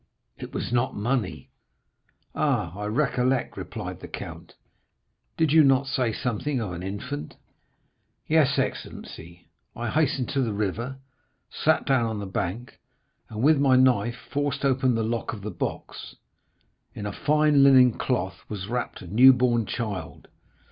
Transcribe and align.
"It 0.35 0.51
was 0.51 0.73
not 0.73 0.95
money." 0.95 1.51
"Ah, 2.33 2.75
I 2.75 2.87
recollect," 2.87 3.55
replied 3.55 3.99
the 3.99 4.07
count; 4.07 4.55
"did 5.37 5.53
you 5.53 5.63
not 5.63 5.85
say 5.85 6.11
something 6.11 6.59
of 6.59 6.71
an 6.71 6.81
infant?" 6.81 7.35
"Yes, 8.25 8.57
excellency; 8.57 9.47
I 9.75 9.91
hastened 9.91 10.29
to 10.29 10.41
the 10.41 10.53
river, 10.53 10.97
sat 11.51 11.85
down 11.85 12.07
on 12.07 12.17
the 12.17 12.25
bank, 12.25 12.79
and 13.29 13.43
with 13.43 13.59
my 13.59 13.75
knife 13.75 14.15
forced 14.31 14.65
open 14.65 14.95
the 14.95 15.03
lock 15.03 15.33
of 15.33 15.43
the 15.43 15.51
box. 15.51 16.15
In 16.95 17.05
a 17.05 17.11
fine 17.13 17.63
linen 17.63 17.93
cloth 17.95 18.43
was 18.49 18.67
wrapped 18.67 19.03
a 19.03 19.07
new 19.07 19.31
born 19.31 19.67
child. 19.67 20.29